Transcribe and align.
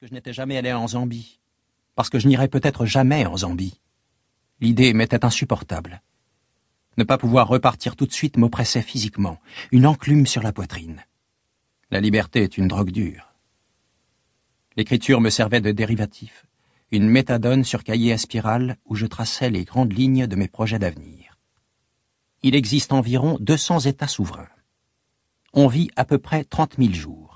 que 0.00 0.06
je 0.06 0.14
n'étais 0.14 0.32
jamais 0.32 0.56
allé 0.56 0.72
en 0.72 0.86
Zambie, 0.86 1.40
parce 1.96 2.08
que 2.08 2.20
je 2.20 2.28
n'irai 2.28 2.46
peut-être 2.46 2.86
jamais 2.86 3.26
en 3.26 3.38
Zambie. 3.38 3.80
L'idée 4.60 4.92
m'était 4.92 5.24
insupportable. 5.24 6.02
Ne 6.98 7.02
pas 7.02 7.18
pouvoir 7.18 7.48
repartir 7.48 7.96
tout 7.96 8.06
de 8.06 8.12
suite 8.12 8.36
m'oppressait 8.36 8.82
physiquement, 8.82 9.40
une 9.72 9.86
enclume 9.86 10.24
sur 10.24 10.40
la 10.40 10.52
poitrine. 10.52 11.04
La 11.90 12.00
liberté 12.00 12.44
est 12.44 12.56
une 12.56 12.68
drogue 12.68 12.92
dure. 12.92 13.34
L'écriture 14.76 15.20
me 15.20 15.30
servait 15.30 15.60
de 15.60 15.72
dérivatif, 15.72 16.46
une 16.92 17.08
méthadone 17.08 17.64
sur 17.64 17.82
cahier 17.82 18.12
à 18.12 18.18
spirale 18.18 18.76
où 18.84 18.94
je 18.94 19.06
traçais 19.06 19.50
les 19.50 19.64
grandes 19.64 19.92
lignes 19.92 20.28
de 20.28 20.36
mes 20.36 20.48
projets 20.48 20.78
d'avenir. 20.78 21.36
Il 22.44 22.54
existe 22.54 22.92
environ 22.92 23.36
200 23.40 23.80
États 23.80 24.06
souverains. 24.06 24.50
On 25.54 25.66
vit 25.66 25.90
à 25.96 26.04
peu 26.04 26.18
près 26.18 26.44
30 26.44 26.76
000 26.78 26.92
jours. 26.92 27.27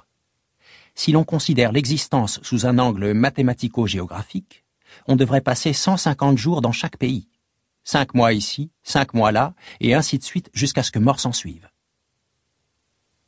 Si 0.94 1.12
l'on 1.12 1.24
considère 1.24 1.72
l'existence 1.72 2.40
sous 2.42 2.66
un 2.66 2.78
angle 2.78 3.12
mathématico-géographique, 3.12 4.64
on 5.06 5.16
devrait 5.16 5.40
passer 5.40 5.72
150 5.72 6.36
jours 6.36 6.60
dans 6.60 6.72
chaque 6.72 6.98
pays. 6.98 7.28
Cinq 7.84 8.14
mois 8.14 8.32
ici, 8.32 8.70
cinq 8.82 9.14
mois 9.14 9.32
là, 9.32 9.54
et 9.80 9.94
ainsi 9.94 10.18
de 10.18 10.22
suite 10.22 10.50
jusqu'à 10.52 10.82
ce 10.82 10.90
que 10.90 10.98
mort 10.98 11.18
s'en 11.18 11.32
suive. 11.32 11.68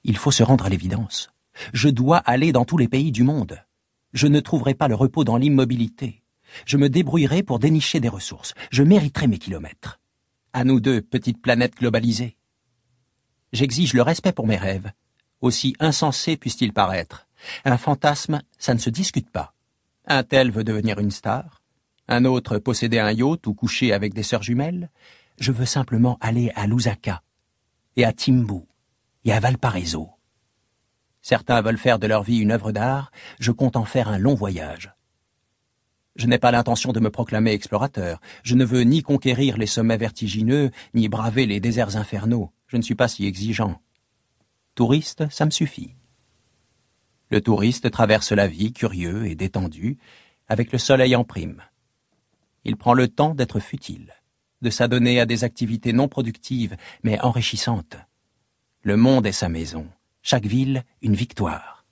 Il 0.05 0.17
faut 0.17 0.31
se 0.31 0.43
rendre 0.43 0.67
à 0.67 0.69
l'évidence. 0.69 1.31
Je 1.73 1.89
dois 1.89 2.19
aller 2.19 2.53
dans 2.53 2.65
tous 2.65 2.77
les 2.77 2.89
pays 2.89 3.11
du 3.11 3.23
monde. 3.23 3.59
Je 4.13 4.27
ne 4.27 4.41
trouverai 4.41 4.75
pas 4.75 4.89
le 4.89 4.95
repos 4.95 5.25
dans 5.25 5.39
l'immobilité. 5.39 6.23
Je 6.67 6.77
me 6.77 6.89
débrouillerai 6.89 7.43
pour 7.43 7.59
dénicher 7.59 8.01
des 8.01 8.09
ressources. 8.09 8.55
Je 8.71 8.83
mériterai 8.83 9.27
mes 9.27 9.39
kilomètres. 9.39 9.99
À 10.53 10.63
nous 10.63 10.79
deux, 10.79 11.01
petites 11.01 11.41
planètes 11.43 11.77
globalisées. 11.77 12.37
J'exige 13.53 13.93
le 13.95 14.03
respect 14.03 14.33
pour 14.33 14.47
mes 14.47 14.57
rêves, 14.57 14.93
aussi 15.41 15.75
insensés 15.81 16.37
puissent-ils 16.37 16.73
paraître. 16.73 17.24
Un 17.65 17.77
fantasme, 17.77 18.43
ça 18.59 18.75
ne 18.75 18.79
se 18.79 18.91
discute 18.91 19.31
pas. 19.31 19.55
Un 20.07 20.23
tel 20.23 20.51
veut 20.51 20.65
devenir 20.65 20.99
une 20.99 21.11
star, 21.11 21.63
un 22.09 22.25
autre 22.25 22.59
posséder 22.59 22.99
un 22.99 23.13
yacht 23.13 23.47
ou 23.47 23.55
coucher 23.55 23.93
avec 23.93 24.13
des 24.15 24.23
sœurs 24.23 24.43
jumelles. 24.43 24.91
Je 25.39 25.53
veux 25.53 25.67
simplement 25.67 26.19
aller 26.21 26.53
à 26.55 26.67
Lusaka, 26.67 27.23
et 27.97 28.05
à 28.05 28.13
Timbu, 28.13 28.63
et 29.25 29.33
à 29.33 29.41
Valparaiso. 29.41 30.11
Certains 31.23 31.63
veulent 31.63 31.79
faire 31.79 31.99
de 31.99 32.07
leur 32.07 32.23
vie 32.23 32.39
une 32.39 32.53
œuvre 32.53 32.71
d'art, 32.71 33.11
je 33.41 33.51
compte 33.51 33.77
en 33.77 33.85
faire 33.85 34.09
un 34.09 34.19
long 34.19 34.35
voyage. 34.35 34.93
Je 36.17 36.27
n'ai 36.27 36.39
pas 36.39 36.53
l'intention 36.53 36.93
de 36.93 37.01
me 37.01 37.11
proclamer 37.11 37.53
explorateur, 37.53 38.21
je 38.43 38.55
ne 38.55 38.65
veux 38.65 38.83
ni 38.83 39.03
conquérir 39.03 39.57
les 39.57 39.67
sommets 39.67 39.97
vertigineux, 39.97 40.71
ni 40.93 41.09
braver 41.09 41.47
les 41.47 41.61
déserts 41.61 41.97
infernaux, 41.97 42.53
je 42.69 42.77
ne 42.77 42.83
suis 42.83 42.95
pas 42.95 43.09
si 43.09 43.27
exigeant. 43.27 43.81
Touriste, 44.75 45.29
ça 45.31 45.47
me 45.47 45.51
suffit. 45.51 45.95
Le 47.35 47.41
touriste 47.41 47.91
traverse 47.91 48.31
la 48.31 48.47
vie 48.47 48.73
curieux 48.73 49.27
et 49.27 49.35
détendu, 49.35 49.99
avec 50.47 50.71
le 50.71 50.79
soleil 50.79 51.17
en 51.17 51.25
prime. 51.25 51.63
Il 52.65 52.77
prend 52.77 52.95
le 52.95 53.09
temps 53.09 53.35
d'être 53.35 53.59
futile, 53.59 54.13
de 54.63 54.71
s'adonner 54.71 55.19
à 55.19 55.27
des 55.27 55.43
activités 55.43 55.93
non 55.93 56.07
productives, 56.07 56.77
mais 57.03 57.21
enrichissantes. 57.23 57.97
Le 58.83 58.97
monde 58.97 59.27
est 59.27 59.33
sa 59.33 59.49
maison, 59.49 59.89
chaque 60.23 60.47
ville 60.47 60.85
une 61.03 61.17
victoire. 61.17 61.85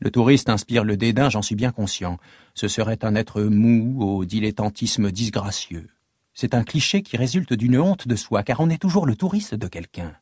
Le 0.00 0.10
touriste 0.10 0.50
inspire 0.50 0.84
le 0.84 0.98
dédain, 0.98 1.30
j'en 1.30 1.40
suis 1.40 1.56
bien 1.56 1.72
conscient. 1.72 2.18
Ce 2.52 2.68
serait 2.68 3.06
un 3.06 3.14
être 3.14 3.40
mou 3.40 4.02
au 4.02 4.26
dilettantisme 4.26 5.10
disgracieux. 5.10 5.88
C'est 6.34 6.52
un 6.52 6.62
cliché 6.62 7.00
qui 7.00 7.16
résulte 7.16 7.54
d'une 7.54 7.78
honte 7.78 8.06
de 8.06 8.16
soi, 8.16 8.42
car 8.42 8.60
on 8.60 8.68
est 8.68 8.76
toujours 8.76 9.06
le 9.06 9.16
touriste 9.16 9.54
de 9.54 9.66
quelqu'un. 9.66 10.14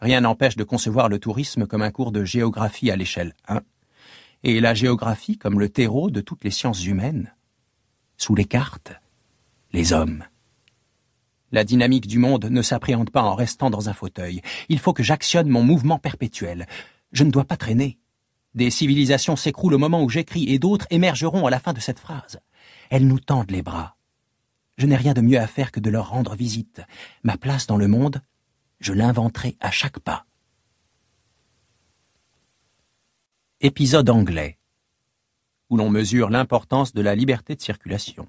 Rien 0.00 0.20
n'empêche 0.20 0.56
de 0.56 0.64
concevoir 0.64 1.08
le 1.08 1.18
tourisme 1.18 1.66
comme 1.66 1.82
un 1.82 1.90
cours 1.90 2.12
de 2.12 2.24
géographie 2.24 2.90
à 2.90 2.96
l'échelle 2.96 3.34
1, 3.48 3.60
et 4.42 4.60
la 4.60 4.74
géographie 4.74 5.38
comme 5.38 5.58
le 5.58 5.68
terreau 5.68 6.10
de 6.10 6.20
toutes 6.20 6.44
les 6.44 6.50
sciences 6.50 6.84
humaines. 6.84 7.34
Sous 8.16 8.34
les 8.34 8.44
cartes, 8.44 8.92
les 9.72 9.92
hommes. 9.92 10.24
La 11.52 11.64
dynamique 11.64 12.06
du 12.06 12.18
monde 12.18 12.46
ne 12.46 12.62
s'appréhende 12.62 13.10
pas 13.10 13.22
en 13.22 13.34
restant 13.34 13.70
dans 13.70 13.88
un 13.88 13.92
fauteuil. 13.92 14.42
Il 14.68 14.78
faut 14.78 14.92
que 14.92 15.02
j'actionne 15.02 15.48
mon 15.48 15.62
mouvement 15.62 15.98
perpétuel. 15.98 16.66
Je 17.12 17.24
ne 17.24 17.30
dois 17.30 17.44
pas 17.44 17.56
traîner. 17.56 17.98
Des 18.54 18.70
civilisations 18.70 19.36
s'écroulent 19.36 19.74
au 19.74 19.78
moment 19.78 20.02
où 20.02 20.08
j'écris 20.08 20.50
et 20.50 20.58
d'autres 20.58 20.86
émergeront 20.90 21.46
à 21.46 21.50
la 21.50 21.60
fin 21.60 21.72
de 21.72 21.80
cette 21.80 21.98
phrase. 21.98 22.40
Elles 22.90 23.06
nous 23.06 23.20
tendent 23.20 23.50
les 23.50 23.62
bras. 23.62 23.96
Je 24.76 24.86
n'ai 24.86 24.96
rien 24.96 25.14
de 25.14 25.20
mieux 25.20 25.38
à 25.38 25.46
faire 25.46 25.72
que 25.72 25.80
de 25.80 25.90
leur 25.90 26.10
rendre 26.10 26.34
visite. 26.34 26.82
Ma 27.22 27.36
place 27.36 27.66
dans 27.66 27.76
le 27.76 27.88
monde, 27.88 28.20
je 28.80 28.92
l'inventerai 28.92 29.56
à 29.60 29.70
chaque 29.70 29.98
pas. 29.98 30.26
Épisode 33.60 34.10
anglais, 34.10 34.58
où 35.70 35.76
l'on 35.76 35.90
mesure 35.90 36.30
l'importance 36.30 36.92
de 36.92 37.00
la 37.00 37.14
liberté 37.14 37.56
de 37.56 37.60
circulation. 37.60 38.28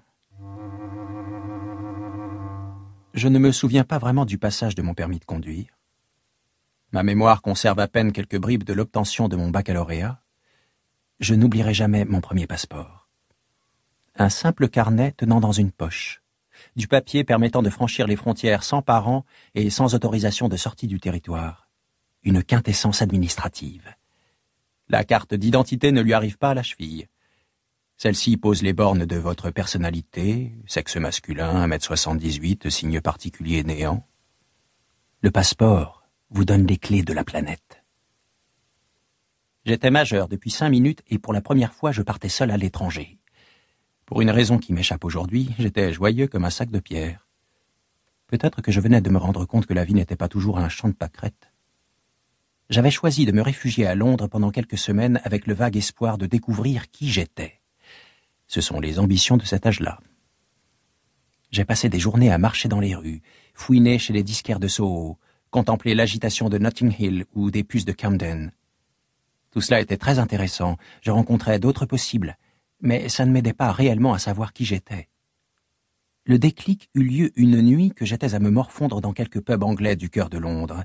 Je 3.14 3.28
ne 3.28 3.40
me 3.40 3.52
souviens 3.52 3.84
pas 3.84 3.98
vraiment 3.98 4.26
du 4.26 4.38
passage 4.38 4.76
de 4.76 4.82
mon 4.82 4.94
permis 4.94 5.20
de 5.20 5.26
conduire. 5.26 5.78
Ma 6.92 7.04
mémoire 7.04 7.42
conserve 7.42 7.80
à 7.80 7.88
peine 7.88 8.12
quelques 8.12 8.38
bribes 8.38 8.64
de 8.64 8.74
l'obtention 8.74 9.28
de 9.28 9.36
mon 9.36 9.50
baccalauréat. 9.50 10.22
Je 11.20 11.36
n'oublierai 11.36 11.74
jamais 11.74 12.06
mon 12.06 12.22
premier 12.22 12.48
passeport. 12.48 13.10
Un 14.16 14.30
simple 14.30 14.70
carnet 14.70 15.12
tenant 15.12 15.40
dans 15.40 15.52
une 15.52 15.72
poche, 15.72 16.24
du 16.76 16.88
papier 16.88 17.24
permettant 17.24 17.62
de 17.62 17.70
franchir 17.70 18.08
les 18.08 18.16
frontières 18.16 18.64
sans 18.64 18.82
parents 18.82 19.26
et 19.56 19.70
sans 19.70 19.96
autorisation 19.96 20.50
de 20.50 20.58
sortie 20.58 20.88
du 20.88 21.00
territoire. 21.00 21.70
Une 22.24 22.44
quintessence 22.44 23.02
administrative. 23.02 23.94
La 24.90 25.04
carte 25.04 25.34
d'identité 25.34 25.92
ne 25.92 26.02
lui 26.02 26.14
arrive 26.14 26.38
pas 26.38 26.52
à 26.52 26.54
la 26.54 26.64
cheville. 26.64 27.08
Celle-ci 27.98 28.38
pose 28.38 28.62
les 28.62 28.74
bornes 28.74 29.06
de 29.06 29.16
votre 29.16 29.50
personnalité, 29.50 30.54
sexe 30.68 30.98
masculin, 30.98 31.68
1m78, 31.68 32.70
signe 32.70 33.02
particulier 33.02 33.64
néant. 33.64 34.08
Le 35.22 35.32
passeport 35.32 36.04
vous 36.30 36.46
donne 36.46 36.68
les 36.68 36.78
clés 36.78 37.04
de 37.04 37.14
la 37.14 37.24
planète. 37.24 37.84
J'étais 39.66 39.90
majeur 39.90 40.30
depuis 40.30 40.52
cinq 40.52 40.70
minutes 40.70 41.02
et 41.08 41.20
pour 41.20 41.34
la 41.34 41.42
première 41.42 41.74
fois 41.74 41.92
je 41.92 42.02
partais 42.02 42.30
seul 42.30 42.52
à 42.52 42.58
l'étranger. 42.58 43.18
Pour 44.08 44.22
une 44.22 44.32
raison 44.32 44.58
qui 44.58 44.72
m'échappe 44.72 45.04
aujourd'hui, 45.04 45.50
j'étais 45.60 45.92
joyeux 45.92 46.28
comme 46.28 46.46
un 46.46 46.50
sac 46.50 46.72
de 46.72 46.80
pierre. 46.80 47.28
Peut-être 48.28 48.62
que 48.62 48.72
je 48.72 48.80
venais 48.80 49.02
de 49.02 49.10
me 49.10 49.18
rendre 49.18 49.44
compte 49.44 49.66
que 49.66 49.74
la 49.74 49.84
vie 49.84 49.96
n'était 49.96 50.16
pas 50.16 50.30
toujours 50.30 50.60
un 50.60 50.70
champ 50.70 50.88
de 50.88 50.94
pâquerettes. 50.94 51.52
J'avais 52.70 52.90
choisi 52.90 53.26
de 53.26 53.34
me 53.34 53.42
réfugier 53.42 53.86
à 53.86 53.96
Londres 53.96 54.28
pendant 54.28 54.50
quelques 54.50 54.78
semaines 54.78 55.20
avec 55.26 55.46
le 55.46 55.54
vague 55.54 55.76
espoir 55.76 56.18
de 56.18 56.26
découvrir 56.26 56.90
qui 56.90 57.10
j'étais. 57.10 57.60
Ce 58.48 58.62
sont 58.62 58.80
les 58.80 58.98
ambitions 58.98 59.36
de 59.36 59.44
cet 59.44 59.66
âge-là. 59.66 60.00
J'ai 61.52 61.66
passé 61.66 61.90
des 61.90 62.00
journées 62.00 62.32
à 62.32 62.38
marcher 62.38 62.70
dans 62.70 62.80
les 62.80 62.96
rues, 62.96 63.22
fouiner 63.54 64.00
chez 64.00 64.14
les 64.14 64.24
disquaires 64.24 64.62
de 64.62 64.70
Soho, 64.70 65.18
contempler 65.52 65.96
l'agitation 65.96 66.48
de 66.48 66.58
Notting 66.58 66.96
Hill 66.98 67.26
ou 67.34 67.52
des 67.52 67.66
puces 67.66 67.86
de 67.86 67.92
Camden. 67.92 68.54
Tout 69.52 69.60
cela 69.60 69.82
était 69.82 69.98
très 69.98 70.18
intéressant, 70.18 70.78
je 71.02 71.12
rencontrais 71.12 71.60
d'autres 71.60 71.86
possibles, 71.86 72.38
mais 72.82 73.10
ça 73.10 73.26
ne 73.26 73.32
m'aidait 73.32 73.54
pas 73.54 73.72
réellement 73.72 74.14
à 74.14 74.20
savoir 74.20 74.54
qui 74.54 74.66
j'étais. 74.66 75.10
Le 76.26 76.38
déclic 76.38 76.90
eut 76.94 77.04
lieu 77.04 77.32
une 77.36 77.62
nuit 77.62 77.92
que 77.92 78.06
j'étais 78.06 78.36
à 78.36 78.40
me 78.40 78.50
morfondre 78.50 79.00
dans 79.00 79.14
quelques 79.14 79.42
pubs 79.42 79.64
anglais 79.64 79.96
du 79.96 80.10
cœur 80.10 80.30
de 80.30 80.38
Londres. 80.38 80.84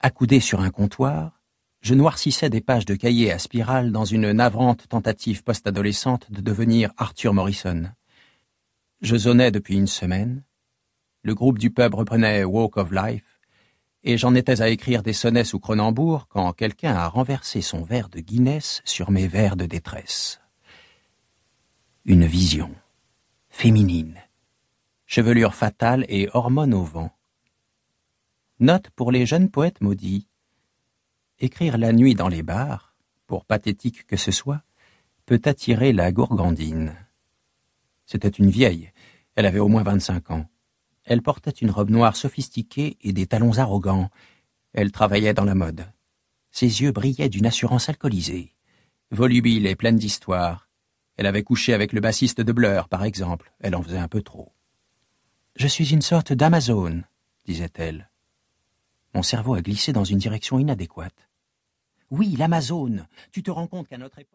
Accoudé 0.00 0.40
sur 0.40 0.60
un 0.60 0.70
comptoir, 0.70 1.40
je 1.82 1.94
noircissais 1.94 2.50
des 2.50 2.60
pages 2.60 2.84
de 2.84 2.96
cahiers 2.96 3.30
à 3.30 3.38
spirale 3.38 3.92
dans 3.92 4.04
une 4.04 4.32
navrante 4.32 4.88
tentative 4.88 5.44
post-adolescente 5.44 6.32
de 6.32 6.40
devenir 6.40 6.92
Arthur 6.96 7.32
Morrison. 7.32 7.84
Je 9.02 9.16
zonnais 9.16 9.52
depuis 9.52 9.76
une 9.76 9.86
semaine. 9.86 10.42
Le 11.22 11.34
groupe 11.34 11.58
du 11.58 11.70
pub 11.70 11.94
reprenait 11.94 12.42
Walk 12.42 12.76
of 12.76 12.90
Life, 12.90 13.38
et 14.02 14.18
j'en 14.18 14.34
étais 14.34 14.62
à 14.62 14.68
écrire 14.68 15.02
des 15.02 15.12
sonnets 15.12 15.44
sous 15.44 15.60
Cronenbourg 15.60 16.26
quand 16.28 16.52
quelqu'un 16.52 16.94
a 16.94 17.08
renversé 17.08 17.60
son 17.60 17.82
verre 17.82 18.08
de 18.08 18.20
Guinness 18.20 18.82
sur 18.84 19.10
mes 19.10 19.28
vers 19.28 19.56
de 19.56 19.66
détresse. 19.66 20.40
Une 22.08 22.24
vision, 22.24 22.72
féminine, 23.48 24.14
chevelure 25.06 25.56
fatale 25.56 26.06
et 26.08 26.28
hormones 26.32 26.72
au 26.72 26.84
vent. 26.84 27.10
Note 28.60 28.90
pour 28.90 29.10
les 29.10 29.26
jeunes 29.26 29.50
poètes 29.50 29.80
maudits. 29.80 30.28
Écrire 31.40 31.76
la 31.78 31.92
nuit 31.92 32.14
dans 32.14 32.28
les 32.28 32.44
bars, 32.44 32.94
pour 33.26 33.44
pathétique 33.44 34.06
que 34.06 34.16
ce 34.16 34.30
soit, 34.30 34.62
peut 35.24 35.42
attirer 35.46 35.92
la 35.92 36.12
gourgandine. 36.12 36.94
C'était 38.04 38.28
une 38.28 38.50
vieille, 38.50 38.92
elle 39.34 39.46
avait 39.46 39.58
au 39.58 39.66
moins 39.66 39.82
vingt-cinq 39.82 40.30
ans. 40.30 40.48
Elle 41.02 41.22
portait 41.22 41.50
une 41.50 41.72
robe 41.72 41.90
noire 41.90 42.14
sophistiquée 42.14 42.98
et 43.00 43.12
des 43.12 43.26
talons 43.26 43.58
arrogants. 43.58 44.10
Elle 44.74 44.92
travaillait 44.92 45.34
dans 45.34 45.44
la 45.44 45.56
mode. 45.56 45.84
Ses 46.52 46.82
yeux 46.82 46.92
brillaient 46.92 47.28
d'une 47.28 47.46
assurance 47.46 47.88
alcoolisée. 47.88 48.54
Volubile 49.10 49.66
et 49.66 49.74
pleine 49.74 49.96
d'histoire. 49.96 50.65
Elle 51.16 51.26
avait 51.26 51.42
couché 51.42 51.72
avec 51.72 51.92
le 51.92 52.00
bassiste 52.00 52.40
de 52.40 52.52
Blur, 52.52 52.88
par 52.88 53.04
exemple. 53.04 53.52
Elle 53.60 53.74
en 53.74 53.82
faisait 53.82 53.98
un 53.98 54.08
peu 54.08 54.22
trop. 54.22 54.52
Je 55.56 55.66
suis 55.66 55.92
une 55.92 56.02
sorte 56.02 56.32
d'Amazone, 56.32 57.04
disait-elle. 57.46 58.10
Mon 59.14 59.22
cerveau 59.22 59.54
a 59.54 59.62
glissé 59.62 59.92
dans 59.92 60.04
une 60.04 60.18
direction 60.18 60.58
inadéquate. 60.58 61.30
Oui, 62.10 62.36
l'Amazone. 62.36 63.08
Tu 63.32 63.42
te 63.42 63.50
rends 63.50 63.66
compte 63.66 63.88
qu'à 63.88 63.98
notre 63.98 64.18
époque... 64.18 64.24